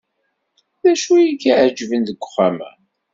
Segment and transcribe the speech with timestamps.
[0.81, 2.71] D acu ay k-iɛejben deg uxxam-a?